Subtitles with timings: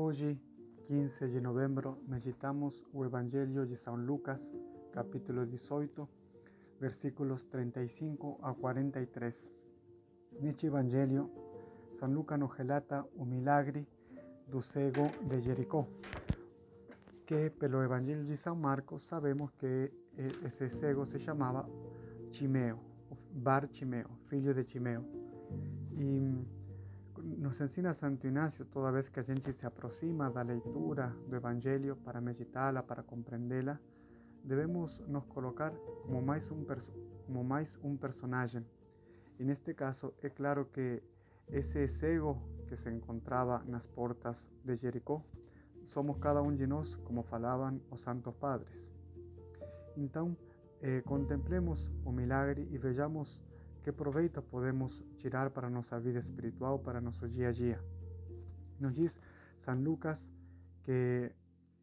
[0.00, 0.38] Hoje,
[0.86, 4.48] 15 de novembro, meditamos o Evangelho de São Lucas,
[4.92, 6.08] capítulo 18,
[6.78, 9.50] versículos 35 a 43.
[10.40, 11.28] Neste Evangelho,
[11.98, 13.88] São Lucas nos relata o milagre
[14.46, 15.84] do cego de Jericó,
[17.26, 19.90] que pelo Evangelho de São Marcos sabemos que
[20.44, 21.68] esse cego se chamava
[22.30, 22.78] Timeo,
[23.32, 25.04] Bartimeo, filho de Timeo.
[25.90, 26.57] E
[27.22, 31.96] nos ensina Santo Inácio, toda vez que a gente se aproxima da leitura do Evangelho
[31.96, 33.78] para meditá-la, para compreendê-la,
[34.44, 36.64] devemos nos colocar como mais, um
[37.26, 38.64] como mais um personagem.
[39.38, 41.02] E neste caso, é claro que
[41.50, 45.22] esse cego que se encontrava nas portas de Jericó,
[45.86, 48.90] somos cada um de nós, como falavam os santos padres.
[49.96, 50.36] Então,
[50.82, 53.40] eh, contemplemos o milagre e vejamos
[53.88, 57.82] que proveito podemos tirar para nossa vida espiritual, para nosso dia a dia.
[58.78, 59.18] Nos diz
[59.64, 60.30] São Lucas
[60.84, 61.32] que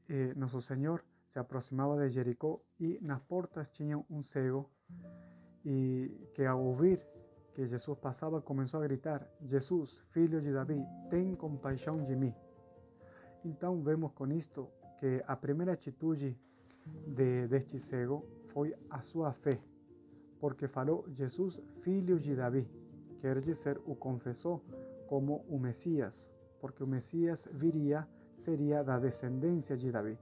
[0.07, 4.69] eh, Nosso Senhor se aproximava de Jericó e nas portas tinha um cego
[5.65, 7.03] e que ao ouvir
[7.55, 12.35] que Jesus passava começou a gritar: Jesus, filho de Davi, tem compaixão de mim.
[13.43, 16.39] Então vemos com isto que a primeira atitude
[17.07, 19.59] de, deste cego foi a sua fé
[20.45, 22.69] porque falou Jesus, filho de Davi,
[23.19, 24.61] quer dizer, o confessou
[25.07, 28.07] como o Messias, porque o Messias viria,
[28.43, 30.15] seria da descendência de Davi.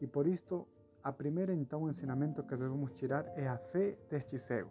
[0.00, 0.64] E por isto,
[1.02, 4.70] a primeira então ensinamento que devemos tirar é a fé deste cego.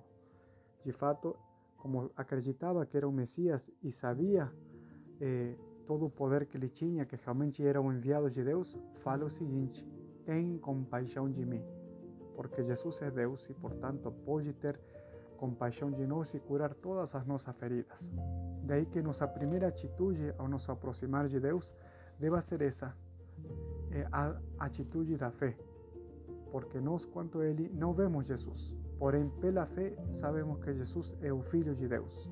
[0.85, 1.35] De fato,
[1.75, 4.49] como acreditava que era o Messias e sabia
[5.19, 5.53] eh,
[5.85, 9.29] todo o poder que ele tinha, que realmente era o enviado de Deus, fala o
[9.29, 9.85] seguinte:
[10.25, 11.61] tem compaixão de mim
[12.37, 14.79] porque Jesus é Deus e, portanto, pode ter
[15.37, 17.99] compaixão de nós e curar todas as nossas feridas.
[18.63, 21.73] Daí que nossa primeira atitude ao nos aproximar de Deus
[22.19, 22.95] deva ser essa,
[23.91, 25.57] é a atitude da fé.
[26.51, 31.41] Porque nós, quanto Ele, não vemos Jesus, porém, pela fé, sabemos que Jesus é o
[31.41, 32.29] Filho de Deus.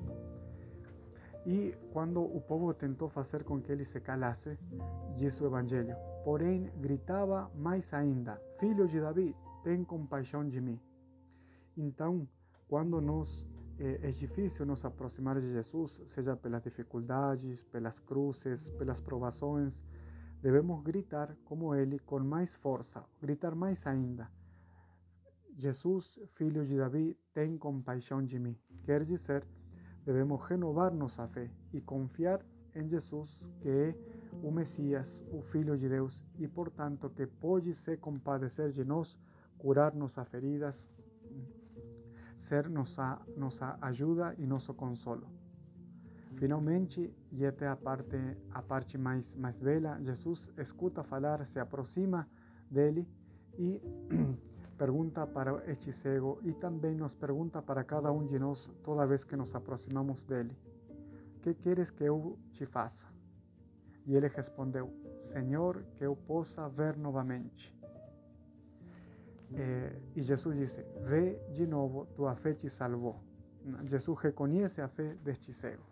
[1.44, 4.58] E quando o povo tentou fazer com que ele se calasse,
[5.16, 9.32] diz o Evangelho, porém gritava mais ainda: Filho de Davi,
[9.66, 10.78] tem compaixão de mim.
[11.76, 12.28] Então,
[12.68, 13.44] quando nós
[13.80, 19.82] é, é difícil nos aproximar de Jesus, seja pelas dificuldades, pelas cruzes, pelas provações,
[20.40, 24.30] devemos gritar como ele com mais força, gritar mais ainda.
[25.56, 28.56] Jesus, filho de Davi, tem compaixão de mim.
[28.84, 29.44] Quer dizer,
[30.04, 32.40] devemos renovar nossa fé e confiar
[32.72, 33.96] em Jesus, que é
[34.44, 39.18] o Messias, o Filho de Deus, e portanto que pode se compadecer de nós
[39.58, 40.88] curar nuestras feridas,
[42.38, 45.26] ser nuestra, nuestra ayuda y nuestro consolo.
[46.36, 51.58] Finalmente, y esta es a parte, a parte mais, mais bela, Jesus escuta falar, se
[51.58, 52.28] aproxima
[52.70, 53.06] dele
[53.58, 53.80] e
[54.76, 59.24] pergunta para este cego e também nos pergunta para cada um de nós toda vez
[59.24, 60.54] que nos aproximamos dele:
[61.40, 63.06] Que queres que eu te faça?
[64.04, 64.92] E ele respondeu:
[65.22, 67.74] Senhor, que eu possa ver novamente.
[69.54, 73.20] Eh, y Jesús dice, ve de nuevo, tu fe te salvó.
[73.88, 75.82] Jesús reconhece a fe deste cego.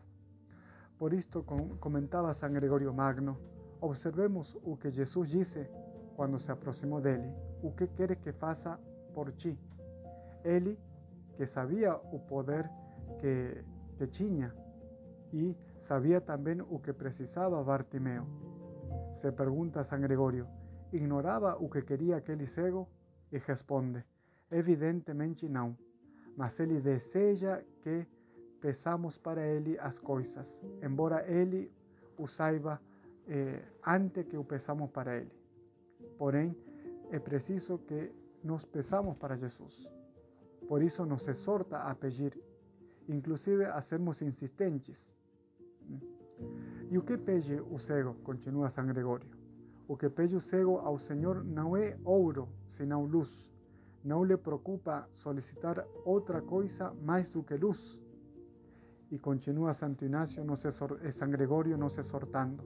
[0.98, 1.44] Por esto
[1.80, 3.38] comentaba San Gregorio Magno,
[3.80, 5.68] observemos o que Jesús dice
[6.16, 8.78] cuando se aproximó dele, o que quiere que faça
[9.12, 9.58] por ti.
[10.44, 10.78] Ele,
[11.36, 12.70] que sabía o poder
[13.20, 13.64] que,
[13.98, 14.54] que tinha
[15.34, 18.24] e sabía también o que precisaba Bartimeo.
[19.16, 20.46] Se pregunta San Gregorio,
[20.92, 22.88] ignoraba o que quería aquele cego?
[23.34, 24.00] E responde:
[24.50, 25.76] Evidentemente não,
[26.36, 28.06] mas ele deseja que
[28.60, 31.60] peçamos para ele as coisas, embora ele
[32.16, 32.80] o saiba
[33.26, 35.32] eh, antes que o peçamos para ele.
[36.16, 36.56] Porém,
[37.10, 38.12] é preciso que
[38.44, 39.74] nos peçamos para Jesus.
[40.68, 42.38] Por isso nos exorta a pedir,
[43.08, 45.10] inclusive a sermos insistentes.
[46.88, 48.14] E o que pede o cego?
[48.22, 49.33] Continua São Gregório.
[49.86, 53.52] O que pede o cego ao Senhor não é ouro, senão luz.
[54.02, 57.98] Não lhe preocupa solicitar outra coisa mais do que luz.
[59.10, 62.64] E continua Santo Inácio, nos exor, San Gregorio nos exortando.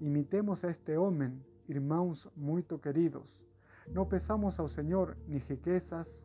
[0.00, 3.42] Imitemos a este homem, irmãos muito queridos.
[3.88, 6.24] Não peçamos ao Senhor nem riquezas,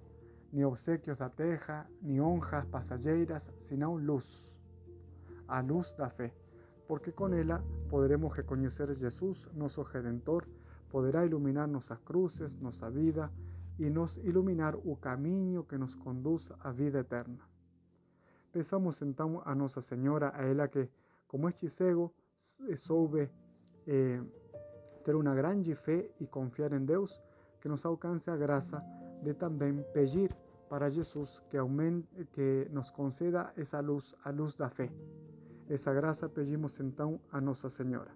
[0.53, 4.47] nem obsequios da terra, nem honras passageiras, senão luz.
[5.47, 6.31] A luz da fé
[6.89, 10.47] porque con ella podremos reconocer a Jesús, nuestro Redentor,
[10.91, 13.29] podrá iluminar nuestras cruces, nuestra vida
[13.77, 17.47] y nos iluminar o camino que nos conduce a vida eterna.
[18.51, 20.89] Pensamos entonces a Nuestra Señora, a ella que,
[21.27, 22.11] como este cego,
[22.75, 23.29] soube
[23.85, 24.23] eh,
[25.05, 27.21] ter uma grande fé e confiar em Deus,
[27.61, 28.83] que nos alcance a graça
[29.21, 30.35] de também pedir
[30.67, 34.89] para Jesus que, aumente, que nos conceda essa luz, a luz da fé.
[35.69, 38.09] Essa graça pedimos então a Nossa Senhora.